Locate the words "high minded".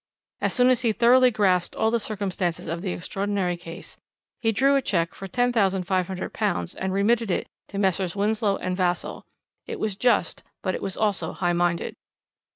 11.33-11.93